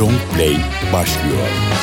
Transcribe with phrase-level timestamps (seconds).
[0.00, 0.56] Long Play
[0.92, 1.79] başlıyor.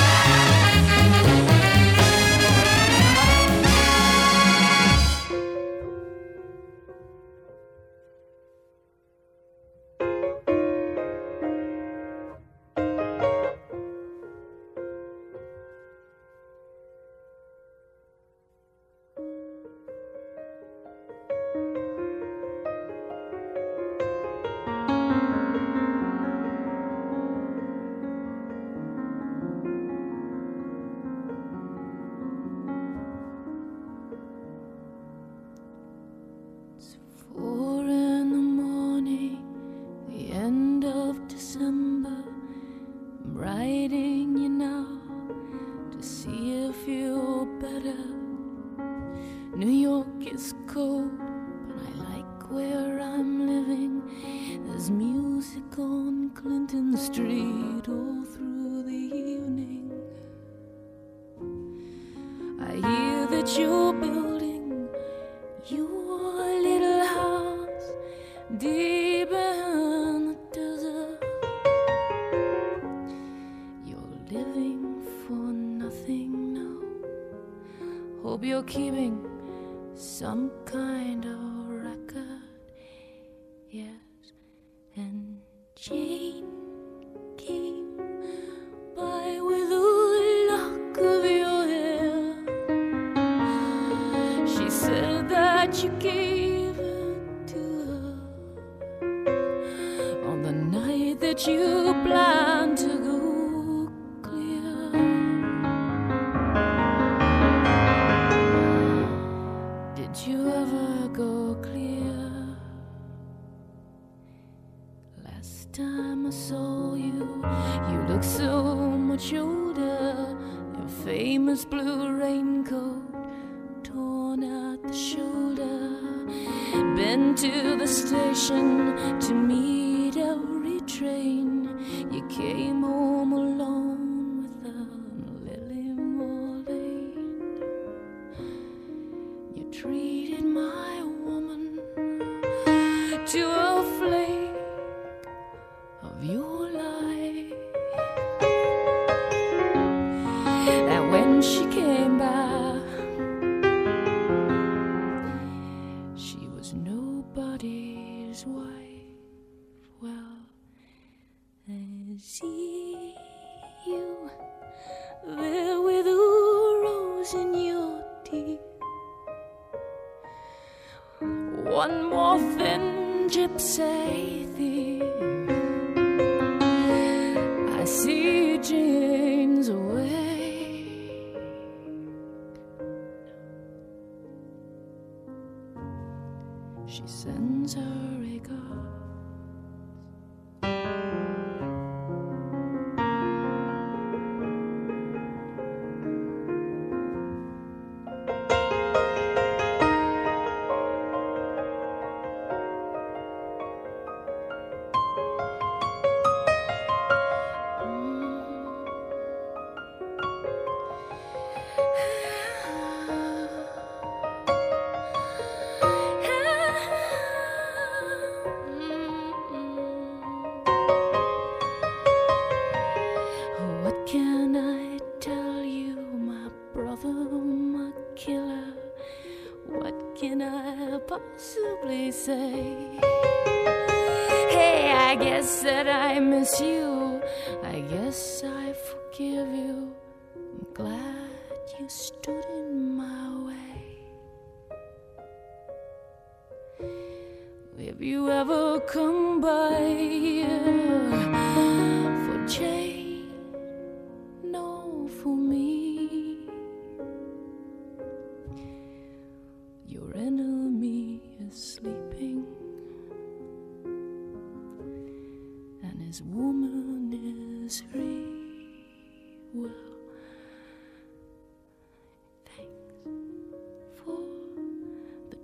[186.97, 189.06] She sends her regards.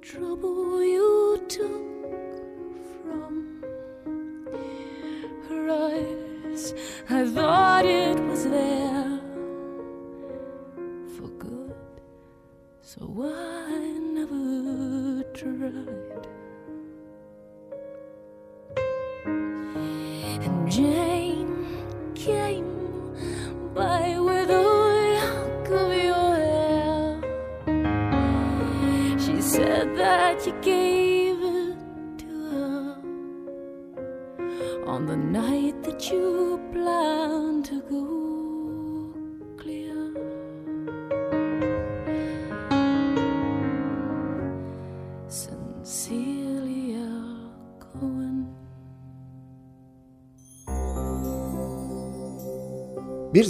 [0.03, 1.81] trouble you took
[3.01, 3.63] from
[5.47, 6.73] her eyes.
[7.09, 9.21] I thought it was there
[11.15, 12.01] for good,
[12.81, 13.79] so I
[14.19, 16.32] never tried.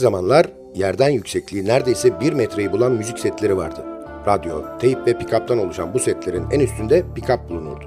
[0.03, 0.45] Zamanlar
[0.75, 3.85] yerden yüksekliği neredeyse bir metreyi bulan müzik setleri vardı.
[4.27, 7.85] Radyo, teyp ve pikaptan oluşan bu setlerin en üstünde pikap bulunurdu.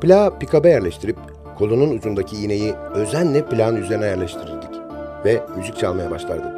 [0.00, 1.16] Plağı pikaba yerleştirip
[1.58, 4.70] kolunun ucundaki iğneyi özenle plağın üzerine yerleştirirdik
[5.24, 6.54] ve müzik çalmaya başlardı.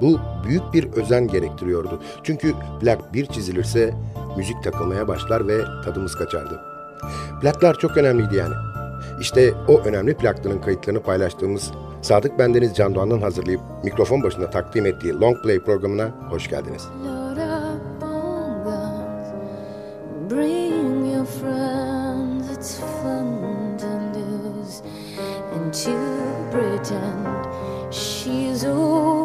[0.00, 2.02] Bu büyük bir özen gerektiriyordu.
[2.22, 3.94] Çünkü plak bir çizilirse
[4.36, 6.60] müzik takılmaya başlar ve tadımız kaçardı.
[7.40, 8.54] Plaklar çok önemliydi yani.
[9.20, 11.72] İşte o önemli plakların kayıtlarını paylaştığımız
[12.02, 16.88] Sadık Bendeniz Can Doğan'ın hazırlayıp mikrofon başında takdim ettiği Long Play programına hoş geldiniz.
[25.72, 25.90] To
[26.50, 27.46] pretend
[27.90, 29.21] she's overboard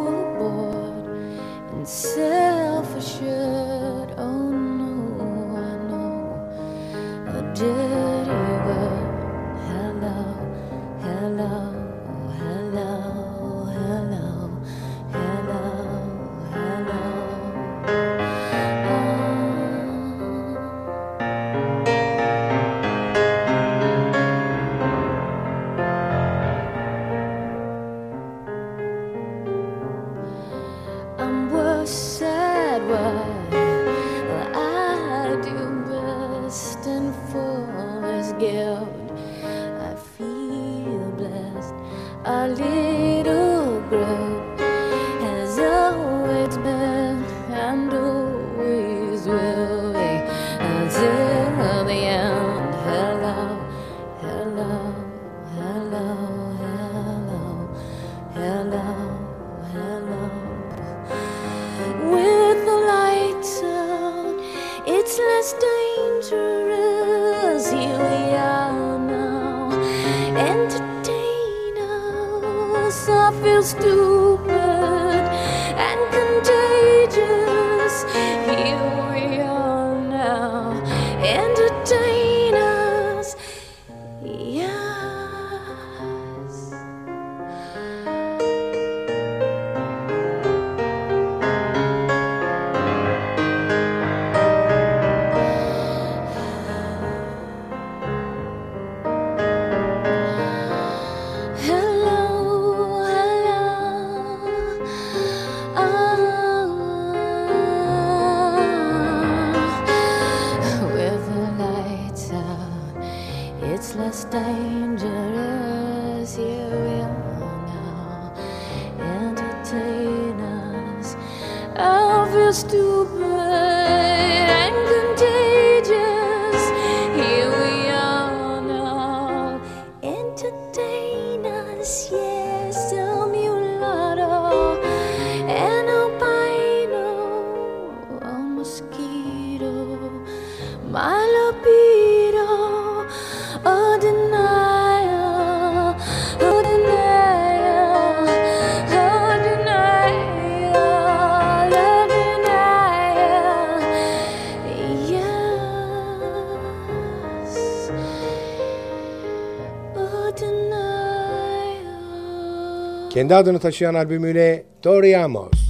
[163.34, 165.68] Adını taşıyan albümüyle Tori Amos.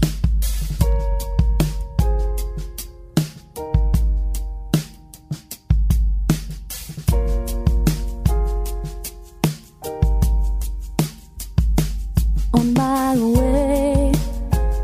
[12.53, 14.13] on my way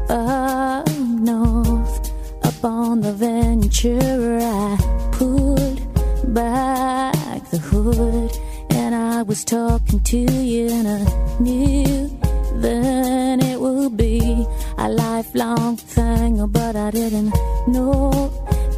[0.08, 2.10] up north,
[2.44, 4.76] up on the Ventura, I
[5.12, 5.80] pulled
[6.34, 8.30] back the hood
[8.70, 12.23] and I was talking to you, and I knew
[12.62, 14.46] then it would be
[14.78, 17.32] a lifelong thing, but I didn't
[17.68, 18.30] know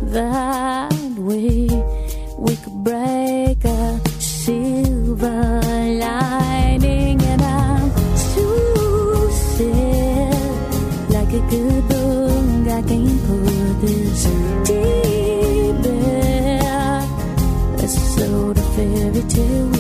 [0.03, 1.69] that we
[2.39, 5.61] we could break a silver
[6.05, 7.91] lining, and I'm
[8.35, 12.69] so sad, like a good book.
[12.69, 14.25] I can't put this
[14.65, 16.27] deep in
[17.89, 19.76] sort of fairy tale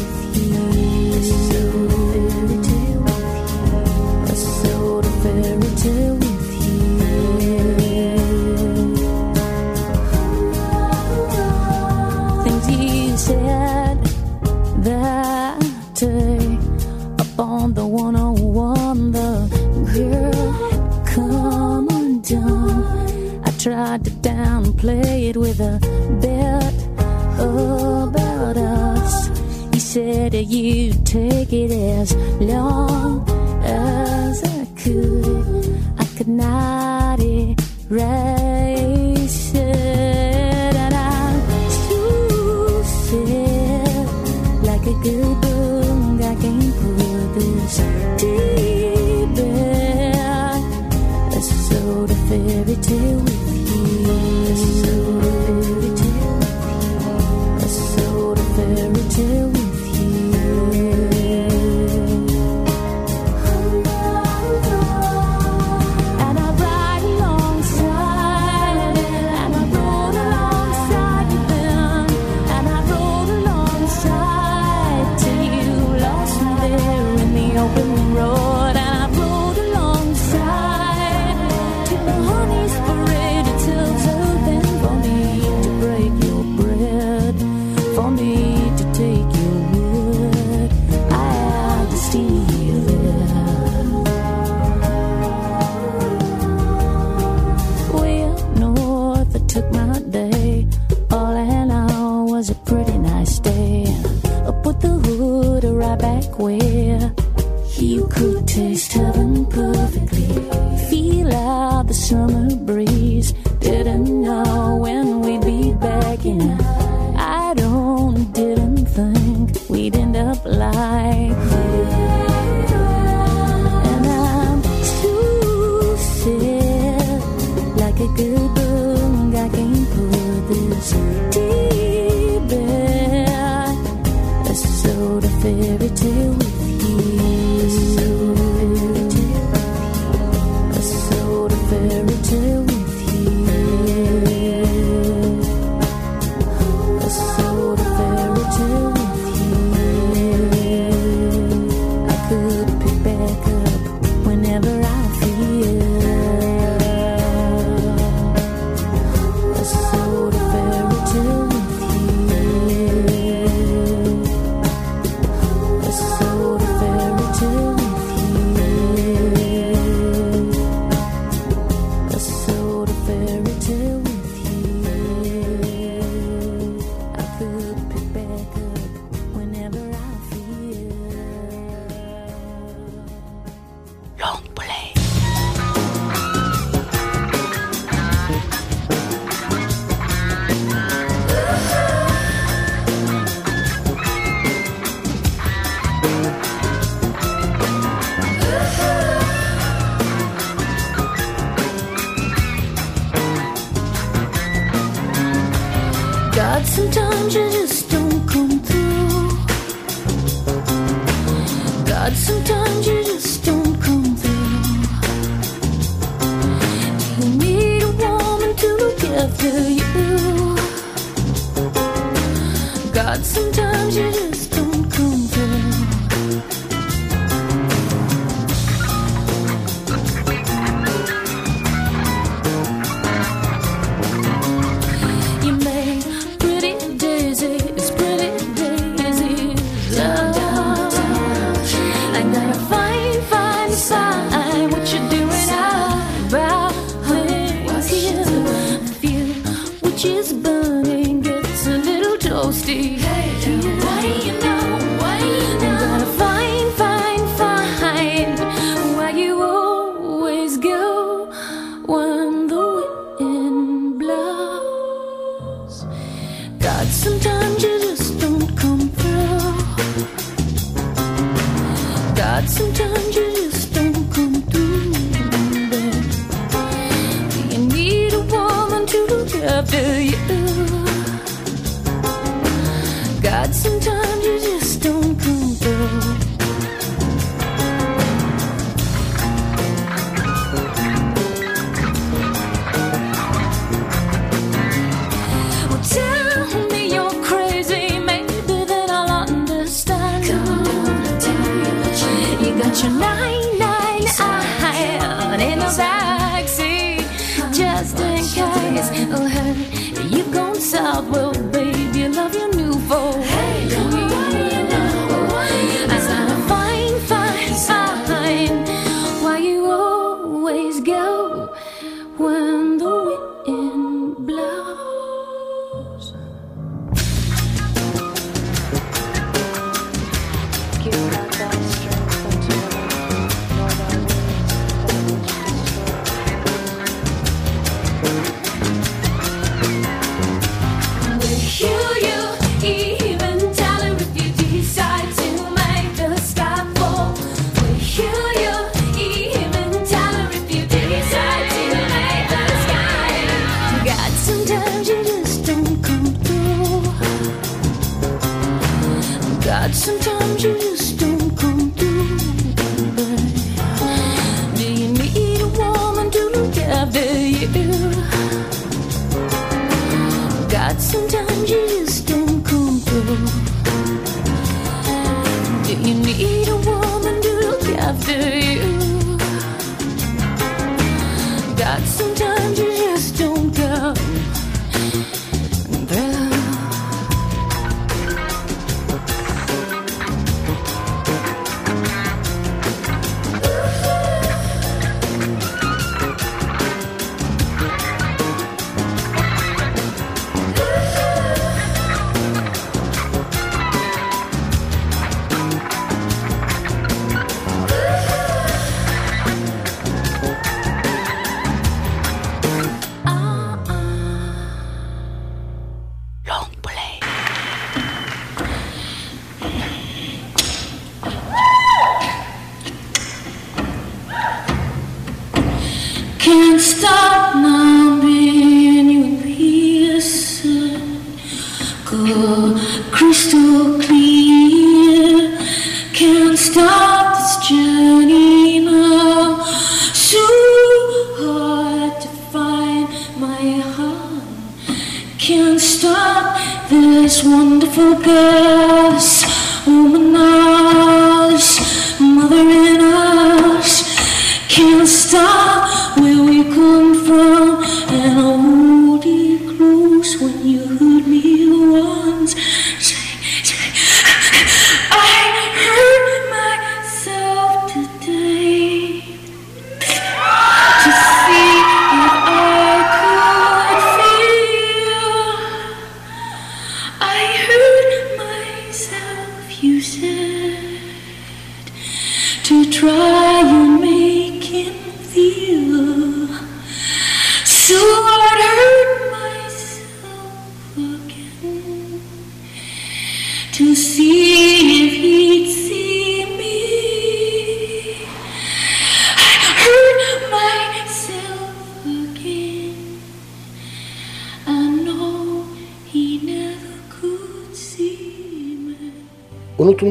[24.87, 25.81] play it with a
[26.21, 26.75] bit
[27.41, 29.27] about us.
[29.75, 33.29] He said that you'd take it as long
[33.65, 35.81] as I could.
[35.99, 38.36] I could not erase.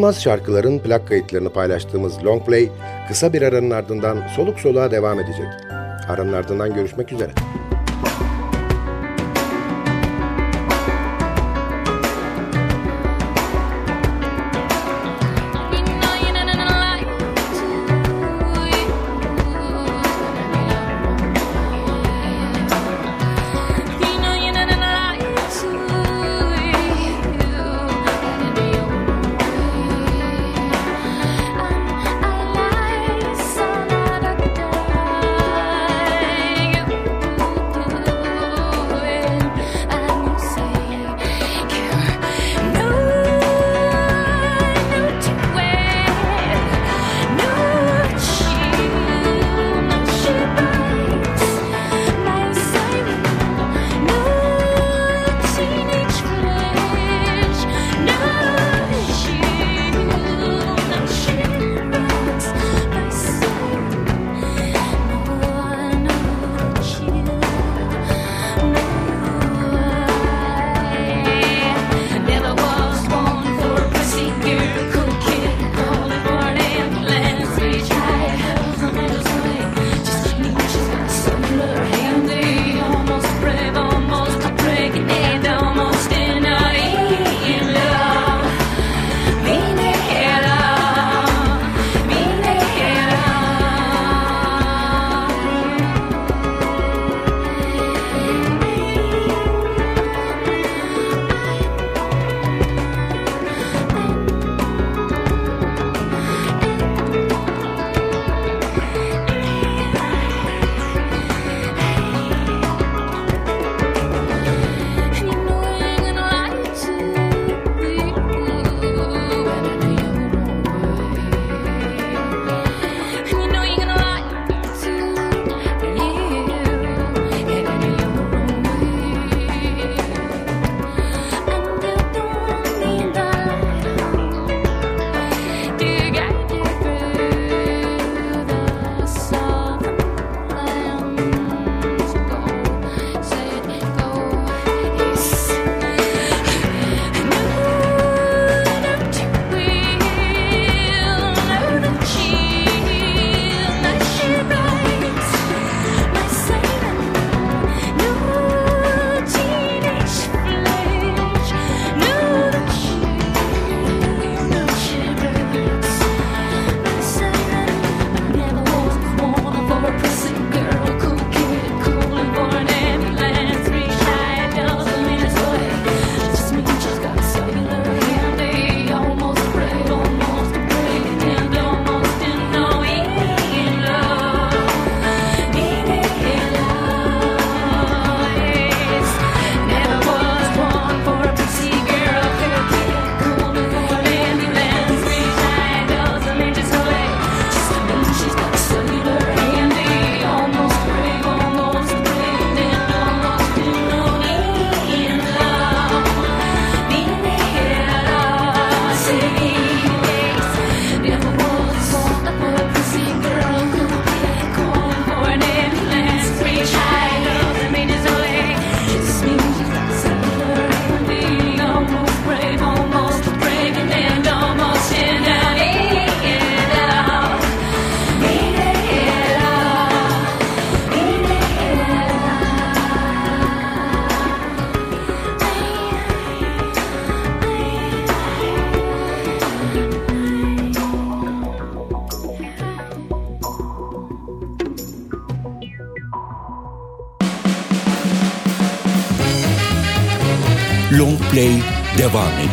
[0.06, 2.70] Unutulmaz şarkıların plak kayıtlarını paylaştığımız Long Play
[3.08, 5.48] kısa bir aranın ardından soluk soluğa devam edecek.
[6.10, 7.32] Aranın ardından görüşmek üzere.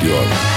[0.04, 0.51] York.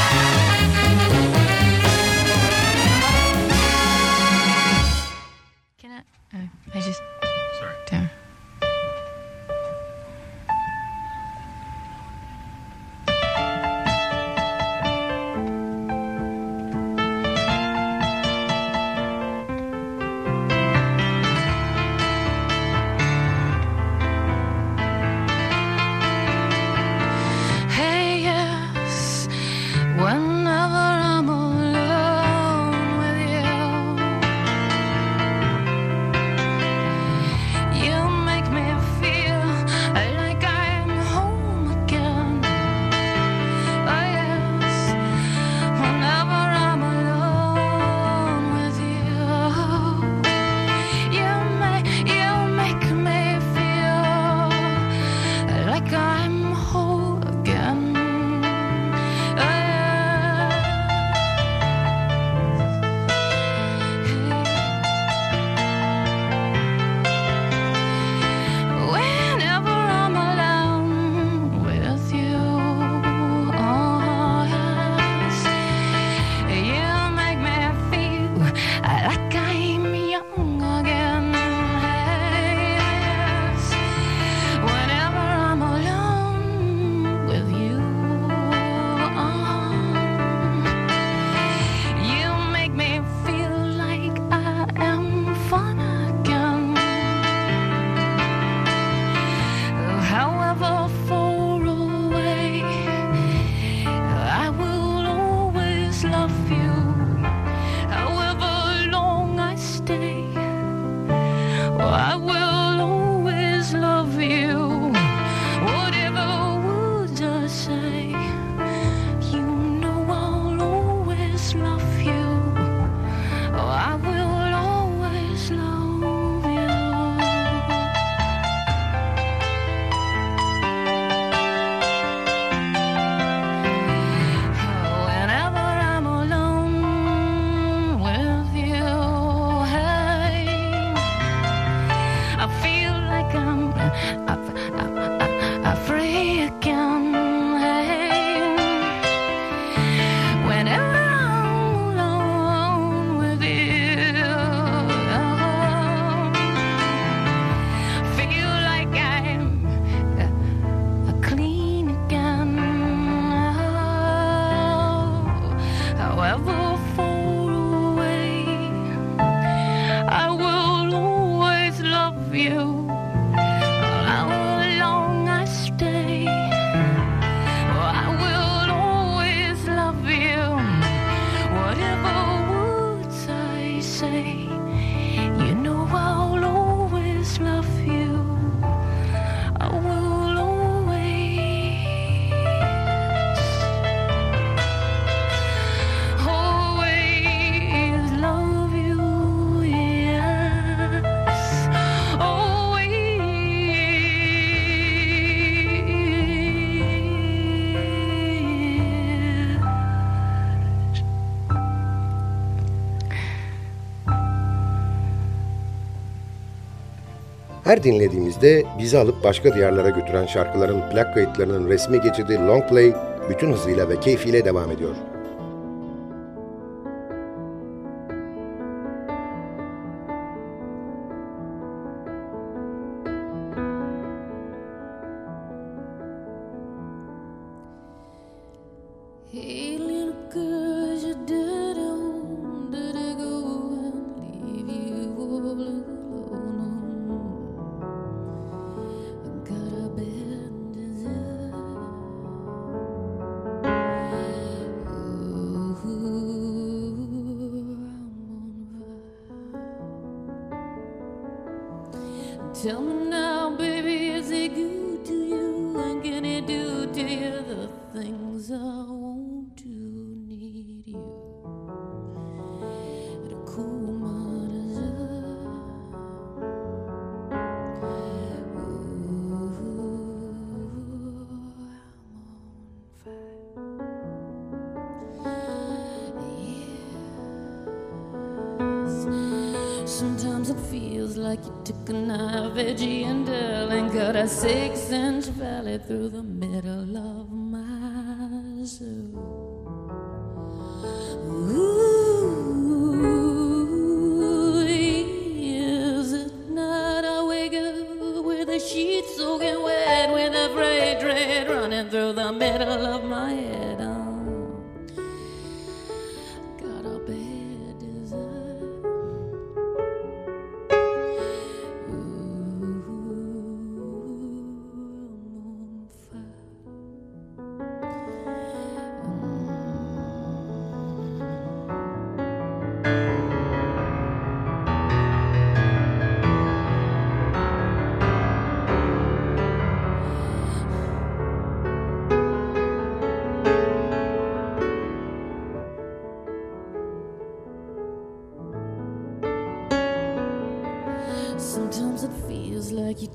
[217.66, 222.94] Her dinlediğimizde bizi alıp başka diyarlara götüren şarkıların plak kayıtlarının resmi geçidi Long Play
[223.30, 224.96] bütün hızıyla ve keyfiyle devam ediyor.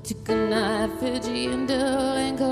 [0.03, 2.50] Took a knife, Fijian dough, and cut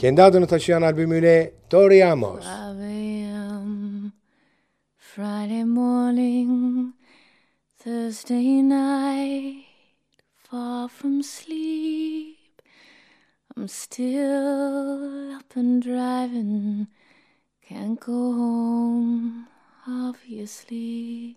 [0.00, 2.38] Kendi adını taşıyan albümüyle Tori Amos.
[2.38, 4.12] 5 a.m.
[4.96, 6.94] Friday morning,
[7.78, 9.66] Thursday night,
[10.36, 12.36] far from sleep.
[13.56, 16.86] I'm still up and driving,
[17.68, 19.48] can't go home,
[19.86, 21.36] obviously.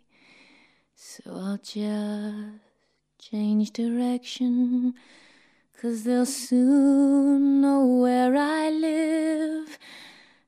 [0.95, 2.62] So I'll just
[3.19, 4.93] change direction,
[5.84, 9.78] cause they'll soon know where I live.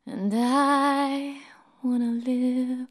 [0.06, 1.39] And I
[1.84, 2.88] wanna live.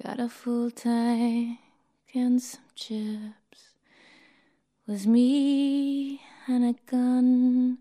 [0.00, 1.58] Got a full tank
[2.14, 3.74] and some chips.
[4.86, 7.78] Was me and a gun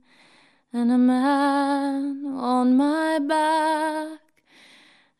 [0.74, 4.22] and a man on my back.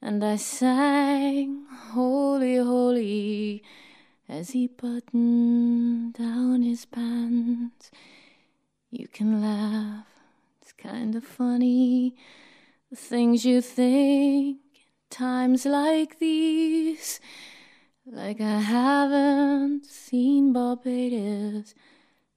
[0.02, 3.64] And I sang Holy, Holy
[4.28, 7.92] as he buttoned down his pants.
[8.94, 10.06] You can laugh,
[10.62, 12.14] it's kind of funny.
[12.90, 17.22] The things you think in times like these.
[18.06, 21.74] Like I haven't seen Barbados,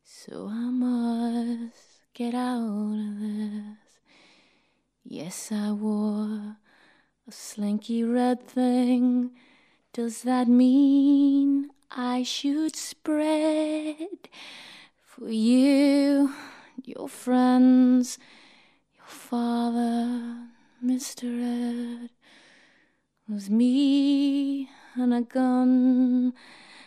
[0.05, 3.99] so I must get out of this.
[5.03, 6.59] Yes, I wore
[7.27, 9.33] a slinky red thing.
[9.93, 14.29] Does that mean I should spread
[15.19, 16.33] for you,
[16.83, 18.19] your friends,
[18.97, 20.49] your father,
[20.85, 22.03] Mr.
[22.03, 22.11] Ed?
[23.29, 26.35] Was me and a gun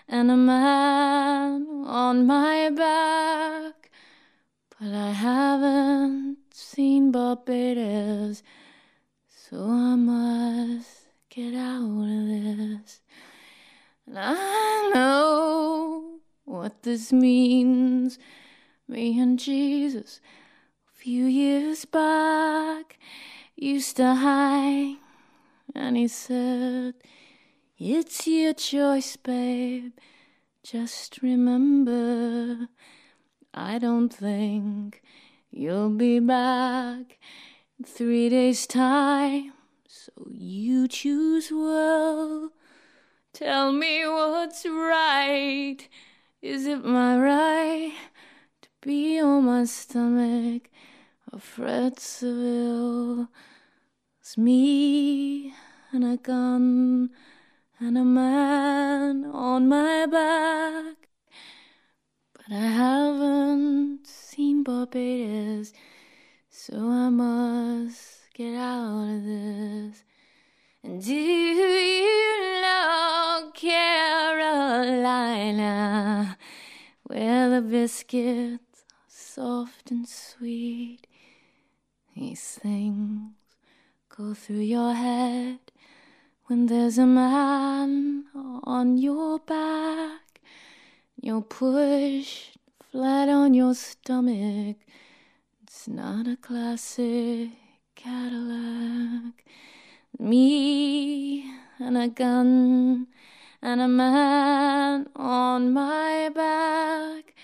[0.09, 3.91] and a man on my back.
[4.77, 8.43] But I haven't seen Barbados,
[9.27, 12.99] so I must get out of this.
[14.05, 16.16] And I know
[16.47, 18.17] what this means.
[18.87, 20.21] Me and Jesus,
[20.89, 22.97] a few years back,
[23.55, 24.97] used to hang,
[25.75, 26.93] and he said,
[27.77, 29.91] It's your choice, babe.
[30.63, 32.69] Just remember,
[33.53, 35.01] I don't think
[35.51, 37.19] you'll be back
[37.77, 39.51] in three days' time,
[39.85, 42.51] so you choose well.
[43.33, 45.87] Tell me what's right.
[46.41, 47.93] Is it my right
[48.61, 50.69] to be on my stomach?
[51.33, 53.29] Or Fred Seville?
[54.21, 55.55] It's me
[55.91, 57.09] and a gun
[57.79, 61.09] and a man on my back.
[62.33, 65.73] But I haven't seen Barbados,
[66.51, 70.03] so I must get out of this.
[70.87, 74.47] Do you know Carolina,
[77.03, 81.05] where the biscuits are soft and sweet?
[82.15, 83.33] These things
[84.07, 85.59] go through your head
[86.45, 88.27] when there's a man
[88.63, 90.39] on your back.
[91.21, 92.57] You're pushed
[92.89, 94.77] flat on your stomach.
[95.63, 97.66] It's not a classic.
[100.19, 103.07] Me and a gun
[103.61, 107.35] and a man on my back.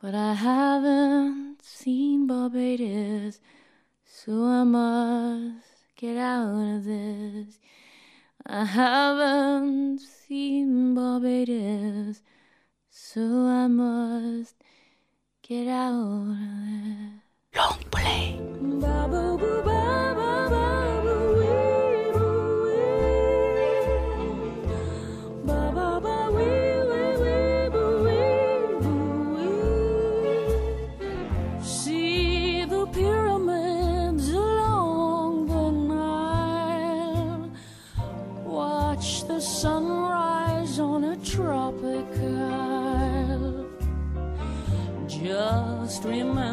[0.00, 3.40] But I haven't seen Barbados,
[4.04, 7.58] so I must get out of this.
[8.44, 12.22] I haven't seen Barbados,
[12.90, 14.56] so I must
[15.42, 17.56] get out of this.
[17.56, 18.42] Long play.
[46.02, 46.51] Just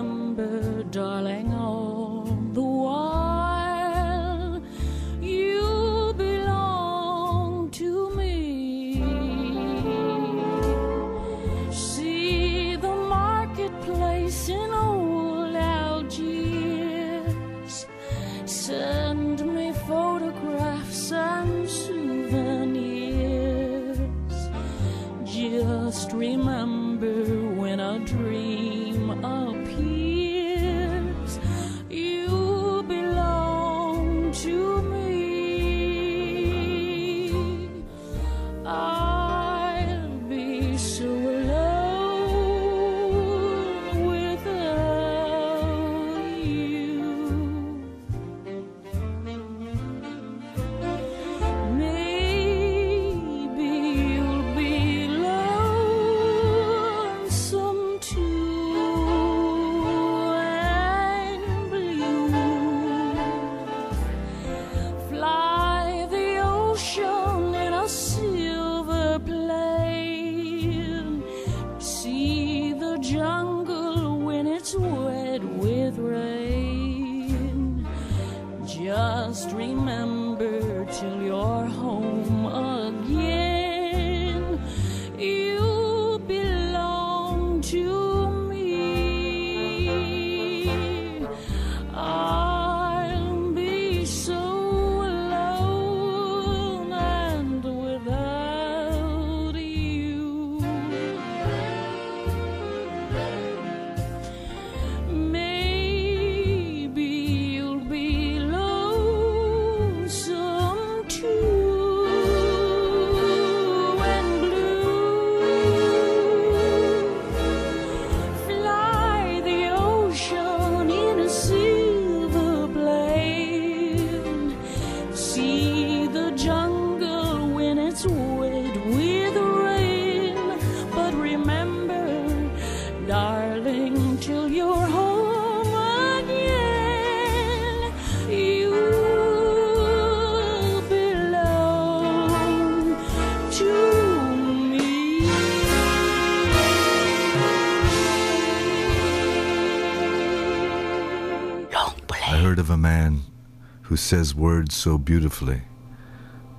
[153.90, 155.60] who says words so beautifully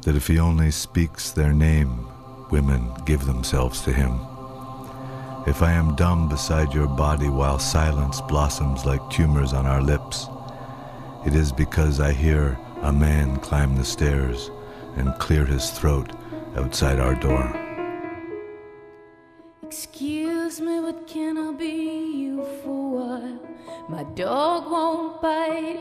[0.02, 2.04] that if he only speaks their name,
[2.50, 4.10] women give themselves to him.
[5.46, 10.26] If I am dumb beside your body while silence blossoms like tumors on our lips,
[11.24, 14.50] it is because I hear a man climb the stairs
[14.96, 16.10] and clear his throat
[16.56, 17.59] outside our door.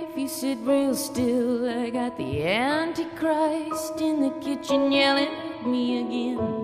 [0.01, 1.69] If you sit real still.
[1.69, 6.59] I got the Antichrist in the kitchen yelling at me again.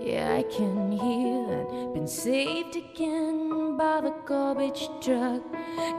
[0.00, 1.94] Yeah, I can hear that.
[1.94, 5.42] Been saved again by the garbage truck.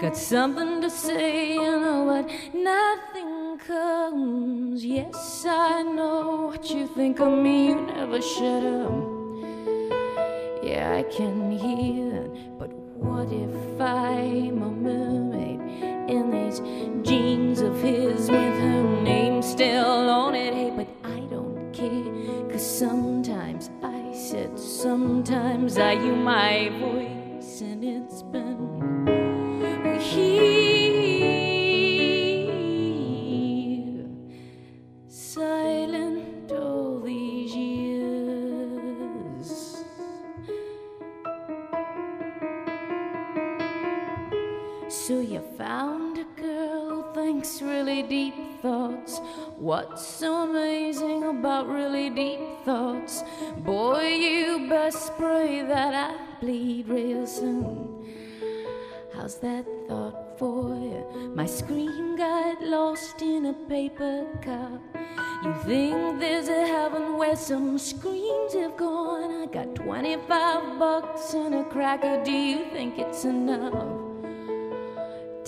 [0.02, 4.84] Got something to say, you know, but nothing comes.
[4.84, 7.68] Yes, I know what you think of me.
[7.70, 9.20] You never shut up.
[10.64, 12.60] Yeah, I can hear that.
[12.60, 15.29] But what if I'm a mermaid
[16.10, 16.60] in these
[17.08, 20.54] jeans of his with her name still on it?
[20.54, 22.50] Hey, but I don't care.
[22.52, 30.69] Cause sometimes I said, sometimes I use my voice, and it's been here
[49.60, 53.26] What's so amazing about really deep thoughts?
[53.58, 58.08] Boy, you best pray that I bleed real soon.
[59.14, 61.34] How's that thought for you?
[61.36, 64.80] My screen got lost in a paper cup.
[65.44, 69.44] You think there's a heaven where some screens have gone?
[69.44, 72.24] I got 25 bucks and a cracker.
[72.24, 74.09] Do you think it's enough?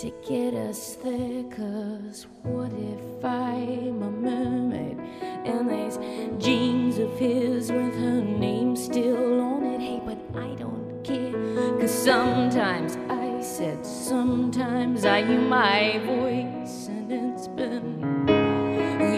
[0.01, 1.43] To get us there.
[1.43, 4.97] Cause what if I'm a mermaid
[5.45, 5.99] and these
[6.43, 9.79] jeans of his with her name still on it?
[9.79, 11.33] Hey, but I don't care.
[11.79, 18.27] Cause sometimes I said, sometimes I hear my voice, and it's been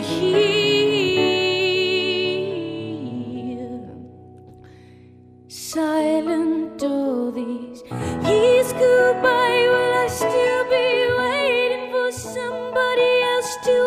[0.03, 0.43] here
[5.47, 7.83] silent all these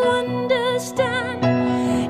[0.06, 1.42] understand.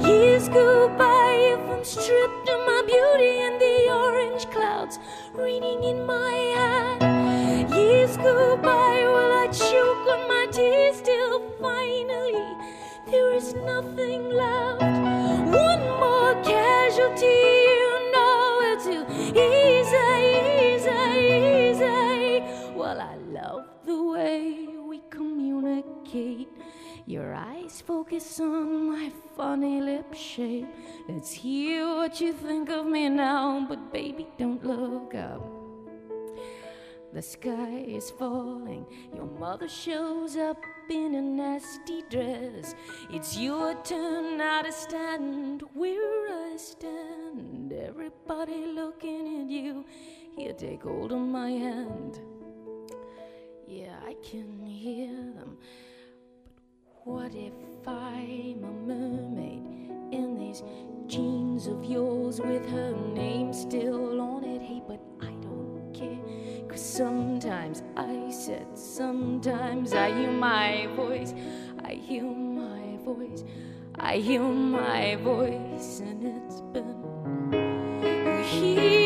[0.07, 4.99] Years go by if I'm stripped of my beauty and the orange clouds
[5.35, 7.75] raining in my hand.
[7.75, 12.45] Years go by while I choke on my tears till finally
[13.11, 14.83] there is nothing left.
[14.83, 17.46] One more casualty,
[28.41, 30.67] on my funny lip shape.
[31.09, 35.43] Let's hear what you think of me now, but baby, don't look up.
[37.13, 38.85] The sky is falling.
[39.15, 42.75] Your mother shows up in a nasty dress.
[43.11, 47.73] It's your turn now to stand where I stand.
[47.73, 49.85] Everybody looking at you.
[50.37, 52.21] Here, take hold of my hand.
[53.67, 55.57] Yeah, I can hear them.
[56.85, 57.53] But what if
[57.87, 59.63] I'm a mermaid
[60.11, 60.63] in these
[61.07, 64.61] jeans of yours with her name still on it?
[64.61, 66.69] Hey, but I don't care.
[66.69, 71.33] Cause sometimes I said, sometimes I hear my voice.
[71.85, 73.45] I hear my voice.
[73.99, 79.06] I hear my voice, and it's been here.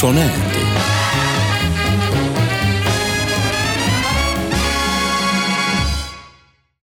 [0.00, 0.29] Long Play sona erdi.